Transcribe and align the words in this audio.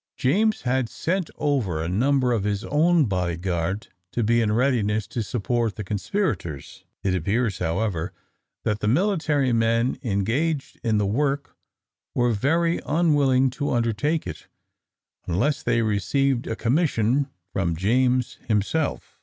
James 0.17 0.63
had 0.63 0.89
sent 0.89 1.29
over 1.35 1.79
a 1.79 1.87
number 1.87 2.31
of 2.31 2.43
his 2.43 2.63
own 2.63 3.05
body 3.05 3.37
guard 3.37 3.89
to 4.11 4.23
be 4.23 4.41
in 4.41 4.51
readiness 4.51 5.05
to 5.05 5.21
support 5.21 5.75
the 5.75 5.83
conspirators. 5.83 6.83
It 7.03 7.13
appears, 7.13 7.59
however, 7.59 8.11
that 8.63 8.79
the 8.79 8.87
military 8.87 9.53
men 9.53 9.99
engaged 10.01 10.79
in 10.83 10.97
the 10.97 11.05
work 11.05 11.55
were 12.15 12.33
very 12.33 12.79
unwilling 12.83 13.51
to 13.51 13.69
undertake 13.69 14.25
it, 14.25 14.47
unless 15.27 15.61
they 15.61 15.83
received 15.83 16.47
a 16.47 16.55
commission 16.55 17.29
from 17.53 17.75
James 17.75 18.39
himself. 18.47 19.19